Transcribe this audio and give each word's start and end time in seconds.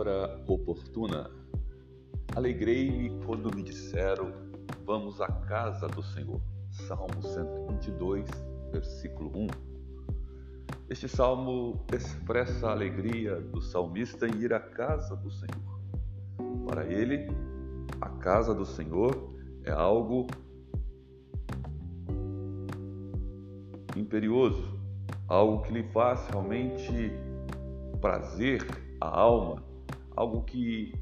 palavra 0.00 0.42
oportuna. 0.46 1.30
Alegrei-me 2.34 3.22
quando 3.24 3.54
me 3.54 3.62
disseram: 3.62 4.32
Vamos 4.84 5.20
à 5.20 5.28
casa 5.28 5.86
do 5.88 6.02
Senhor. 6.02 6.40
Salmo 6.70 7.22
122, 7.22 8.26
versículo 8.72 9.30
1. 9.34 9.46
Este 10.88 11.08
salmo 11.08 11.84
expressa 11.92 12.68
a 12.68 12.72
alegria 12.72 13.40
do 13.40 13.60
salmista 13.60 14.26
em 14.26 14.34
ir 14.40 14.54
à 14.54 14.60
casa 14.60 15.14
do 15.16 15.30
Senhor. 15.30 15.80
Para 16.66 16.86
ele, 16.86 17.28
a 18.00 18.08
casa 18.08 18.54
do 18.54 18.64
Senhor 18.64 19.34
é 19.64 19.70
algo 19.70 20.26
imperioso, 23.96 24.80
algo 25.28 25.62
que 25.62 25.72
lhe 25.72 25.82
faz 25.92 26.26
realmente 26.28 27.12
prazer 28.00 28.62
à 29.00 29.08
alma, 29.08 29.69
algo 30.20 30.42
que 30.42 30.92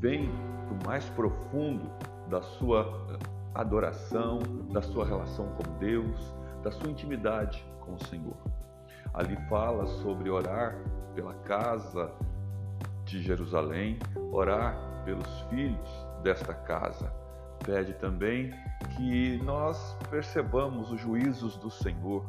vem 0.00 0.30
do 0.70 0.86
mais 0.86 1.04
profundo 1.10 1.90
da 2.30 2.40
sua 2.40 3.18
adoração, 3.54 4.38
da 4.72 4.80
sua 4.80 5.04
relação 5.04 5.46
com 5.50 5.78
Deus, 5.78 6.34
da 6.62 6.72
sua 6.72 6.90
intimidade 6.90 7.62
com 7.80 7.92
o 7.92 8.04
Senhor. 8.06 8.36
Ali 9.12 9.36
fala 9.50 9.86
sobre 9.86 10.30
orar 10.30 10.74
pela 11.14 11.34
casa 11.34 12.10
de 13.04 13.22
Jerusalém, 13.22 13.98
orar 14.32 14.74
pelos 15.04 15.28
filhos 15.50 15.90
desta 16.22 16.54
casa. 16.54 17.12
Pede 17.66 17.92
também 17.92 18.54
que 18.96 19.36
nós 19.44 19.94
percebamos 20.08 20.90
os 20.90 20.98
juízos 20.98 21.58
do 21.58 21.70
Senhor. 21.70 22.24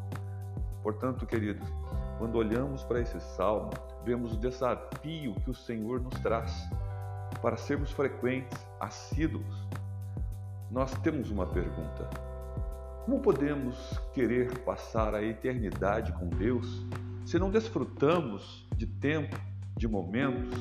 Portanto, 0.81 1.25
queridos, 1.25 1.65
quando 2.23 2.37
olhamos 2.37 2.85
para 2.85 3.01
esse 3.01 3.19
salmo, 3.19 3.71
vemos 4.05 4.31
o 4.31 4.37
desafio 4.37 5.35
que 5.43 5.51
o 5.51 5.53
Senhor 5.53 5.99
nos 5.99 6.13
traz 6.21 6.69
para 7.41 7.57
sermos 7.57 7.91
frequentes, 7.91 8.65
assíduos. 8.79 9.67
Nós 10.71 10.93
temos 10.99 11.29
uma 11.29 11.45
pergunta: 11.45 12.09
como 13.03 13.19
podemos 13.19 13.99
querer 14.13 14.59
passar 14.59 15.13
a 15.13 15.21
eternidade 15.21 16.13
com 16.13 16.29
Deus 16.29 16.87
se 17.25 17.37
não 17.37 17.51
desfrutamos 17.51 18.69
de 18.73 18.87
tempo, 18.87 19.35
de 19.75 19.85
momentos, 19.85 20.57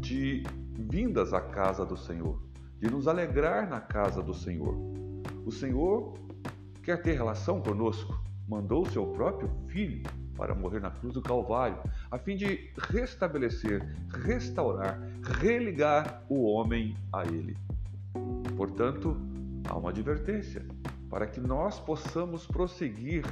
de 0.00 0.44
vindas 0.78 1.34
à 1.34 1.42
casa 1.42 1.84
do 1.84 1.98
Senhor, 1.98 2.42
de 2.80 2.90
nos 2.90 3.06
alegrar 3.06 3.68
na 3.68 3.82
casa 3.82 4.22
do 4.22 4.32
Senhor? 4.32 4.74
O 5.44 5.52
Senhor 5.52 6.14
quer 6.82 7.02
ter 7.02 7.12
relação 7.12 7.60
conosco, 7.60 8.18
mandou 8.48 8.84
o 8.84 8.90
seu 8.90 9.08
próprio 9.08 9.50
Filho 9.68 10.02
para 10.36 10.54
morrer 10.54 10.80
na 10.80 10.90
cruz 10.90 11.14
do 11.14 11.22
Calvário, 11.22 11.78
a 12.10 12.18
fim 12.18 12.36
de 12.36 12.70
restabelecer, 12.90 13.82
restaurar, 14.24 15.00
religar 15.40 16.22
o 16.28 16.44
homem 16.44 16.94
a 17.12 17.24
Ele. 17.24 17.56
Portanto, 18.56 19.16
há 19.68 19.76
uma 19.76 19.90
advertência 19.90 20.64
para 21.08 21.26
que 21.26 21.40
nós 21.40 21.78
possamos 21.80 22.46
prosseguir 22.46 23.24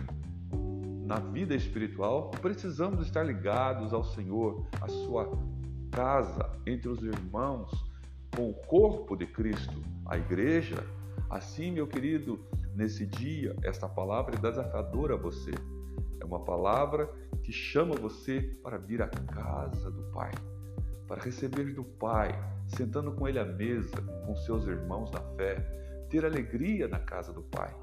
na 1.05 1.19
vida 1.19 1.55
espiritual, 1.55 2.31
precisamos 2.41 3.05
estar 3.07 3.23
ligados 3.23 3.93
ao 3.93 4.03
Senhor, 4.03 4.67
à 4.81 4.89
sua 4.89 5.31
casa, 5.91 6.51
entre 6.67 6.89
os 6.89 7.03
irmãos, 7.03 7.71
com 8.35 8.51
o 8.51 8.55
corpo 8.55 9.15
de 9.17 9.27
Cristo, 9.27 9.83
a 10.07 10.17
igreja. 10.17 10.85
Assim, 11.29 11.71
meu 11.71 11.87
querido, 11.87 12.41
nesse 12.75 13.07
dia, 13.07 13.55
esta 13.63 13.89
palavra 13.89 14.35
é 14.35 14.39
desafiadora 14.39 15.15
a 15.15 15.17
você. 15.17 15.53
É 16.21 16.25
uma 16.25 16.41
palavra 16.41 17.11
que 17.43 17.53
chama 17.53 17.95
você 17.95 18.41
para 18.63 18.79
vir 18.79 19.03
à 19.03 19.09
casa 19.09 19.91
do 19.91 20.03
Pai, 20.13 20.33
para 21.07 21.23
receber 21.23 21.75
do 21.75 21.85
Pai, 21.85 22.31
sentando 22.67 23.13
com 23.13 23.29
Ele 23.29 23.39
à 23.39 23.45
mesa, 23.45 24.01
com 24.27 24.35
seus 24.37 24.67
irmãos 24.67 25.11
na 25.11 25.21
fé, 25.37 25.57
ter 26.09 26.25
alegria 26.25 26.89
na 26.89 26.99
casa 26.99 27.33
do 27.33 27.43
Pai. 27.43 27.75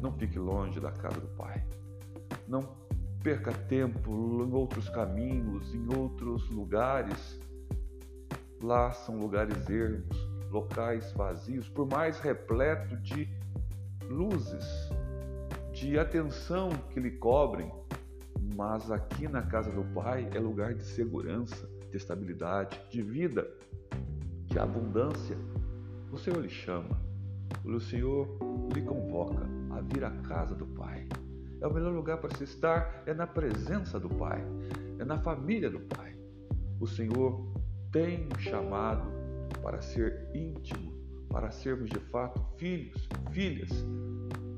Não 0.00 0.12
fique 0.12 0.38
longe 0.38 0.80
da 0.80 0.92
casa 0.92 1.20
do 1.20 1.28
Pai. 1.28 1.64
Não 2.46 2.60
perca 3.22 3.52
tempo 3.52 4.10
em 4.44 4.52
outros 4.52 4.88
caminhos, 4.88 5.74
em 5.74 5.96
outros 5.96 6.48
lugares. 6.50 7.40
Lá 8.60 8.92
são 8.92 9.18
lugares 9.18 9.68
ermos, 9.68 10.16
locais 10.50 11.12
vazios, 11.12 11.68
por 11.68 11.88
mais 11.88 12.18
repleto 12.20 12.96
de 12.96 13.28
luzes, 14.08 14.64
de 15.82 15.98
atenção 15.98 16.70
que 16.90 17.00
lhe 17.00 17.10
cobrem, 17.10 17.68
mas 18.54 18.88
aqui 18.88 19.26
na 19.26 19.42
casa 19.42 19.68
do 19.72 19.82
Pai 19.92 20.30
é 20.32 20.38
lugar 20.38 20.74
de 20.74 20.84
segurança, 20.84 21.68
de 21.90 21.96
estabilidade, 21.96 22.80
de 22.88 23.02
vida, 23.02 23.50
de 24.46 24.60
abundância. 24.60 25.36
O 26.12 26.16
Senhor 26.16 26.40
lhe 26.40 26.48
chama, 26.48 26.96
o 27.64 27.80
Senhor 27.80 28.28
lhe 28.72 28.82
convoca 28.82 29.44
a 29.70 29.80
vir 29.80 30.04
à 30.04 30.12
casa 30.22 30.54
do 30.54 30.66
Pai. 30.66 31.08
É 31.60 31.66
o 31.66 31.74
melhor 31.74 31.92
lugar 31.92 32.18
para 32.18 32.32
se 32.36 32.44
estar, 32.44 33.02
é 33.04 33.12
na 33.12 33.26
presença 33.26 33.98
do 33.98 34.08
Pai, 34.08 34.40
é 35.00 35.04
na 35.04 35.18
família 35.18 35.68
do 35.68 35.80
Pai. 35.80 36.16
O 36.78 36.86
Senhor 36.86 37.44
tem 37.90 38.28
um 38.32 38.38
chamado 38.38 39.10
para 39.60 39.80
ser 39.80 40.30
íntimo, 40.32 40.92
para 41.28 41.50
sermos 41.50 41.90
de 41.90 41.98
fato 41.98 42.40
filhos, 42.56 43.08
filhas, 43.32 43.84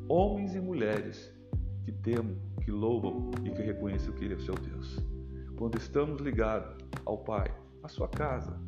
homens 0.09 0.55
e 0.55 0.61
mulheres 0.61 1.33
que 1.85 1.93
temam, 1.93 2.37
que 2.63 2.71
louvam 2.71 3.31
e 3.45 3.51
que 3.51 3.63
reconhecem 3.63 4.13
que 4.15 4.25
Ele 4.25 4.35
é 4.35 4.37
o 4.37 4.41
seu 4.41 4.55
Deus. 4.55 4.99
Quando 5.57 5.77
estamos 5.77 6.21
ligados 6.21 6.77
ao 7.05 7.19
Pai, 7.19 7.53
à 7.83 7.89
sua 7.89 8.09
casa, 8.09 8.59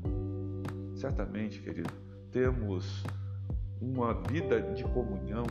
certamente, 0.94 1.60
querido, 1.60 1.90
temos 2.30 3.04
uma 3.80 4.14
vida 4.14 4.60
de 4.60 4.84
comunhão, 4.84 5.44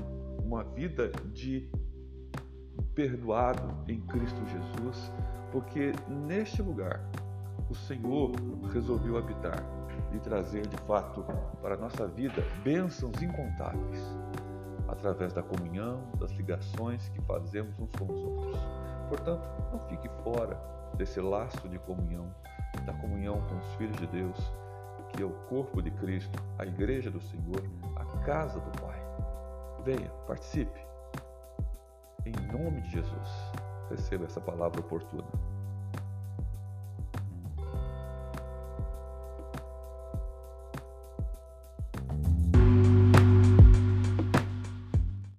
uma 0.44 0.63
vida 0.63 1.12
de 1.34 1.69
perdoado 2.94 3.91
em 3.91 4.00
Cristo 4.02 4.40
Jesus, 4.46 5.12
porque 5.52 5.91
neste 6.28 6.62
lugar 6.62 7.02
o 7.69 7.75
Senhor 7.75 8.31
resolveu 8.72 9.17
habitar 9.17 9.63
e 10.13 10.19
trazer 10.19 10.67
de 10.67 10.78
fato 10.78 11.25
para 11.62 11.75
a 11.75 11.78
nossa 11.78 12.07
vida 12.07 12.44
bênçãos 12.63 13.22
incontáveis 13.22 14.16
através 14.95 15.33
da 15.33 15.44
comunhão, 15.44 16.01
das 16.17 16.31
ligações 16.31 17.09
que 17.09 17.22
fazemos 17.22 17.78
uns 17.79 17.91
com 17.91 18.06
os 18.06 18.23
outros. 18.23 18.59
Portanto, 19.09 19.47
não 19.72 19.79
fique 19.88 20.09
fora 20.23 20.59
desse 20.95 21.19
laço 21.22 21.67
de 21.69 21.78
comunhão, 21.79 22.33
da 22.85 22.94
comunhão 22.94 23.41
com 23.47 23.57
os 23.57 23.75
filhos 23.75 23.97
de 23.97 24.07
Deus, 24.07 24.38
que 25.13 25.22
é 25.22 25.25
o 25.25 25.31
corpo 25.47 25.81
de 25.81 25.91
Cristo, 25.91 26.41
a 26.57 26.66
igreja 26.66 27.11
do 27.11 27.22
Senhor, 27.22 27.61
a 27.95 28.05
casa 28.25 28.59
do 28.59 28.81
Pai. 28.81 29.00
Venha, 29.84 30.09
participe. 30.25 30.79
Em 32.25 32.34
nome 32.51 32.81
de 32.81 32.89
Jesus, 32.89 33.29
receba 33.89 34.25
essa 34.25 34.41
palavra 34.41 34.79
oportuna. 34.79 35.54